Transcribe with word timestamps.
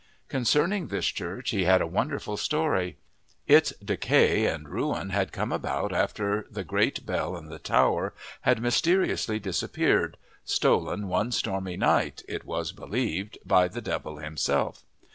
Concerning 0.29 0.87
this 0.87 1.05
church 1.05 1.51
he 1.51 1.65
had 1.65 1.79
a 1.79 1.85
wonderful 1.85 2.35
story: 2.35 2.97
its 3.45 3.69
decay 3.85 4.47
and 4.47 4.67
ruin 4.67 5.11
had 5.11 5.31
come 5.31 5.51
about 5.51 5.93
after 5.93 6.47
the 6.49 6.63
great 6.63 7.05
bell 7.05 7.37
in 7.37 7.49
the 7.49 7.59
tower 7.59 8.11
had 8.41 8.59
mysteriously 8.63 9.37
disappeared, 9.37 10.17
stolen 10.43 11.07
one 11.07 11.31
stormy 11.31 11.77
night, 11.77 12.23
it 12.27 12.45
was 12.45 12.71
believed, 12.71 13.37
by 13.45 13.67
the 13.67 13.79
Devil 13.79 14.17
himself. 14.17 14.81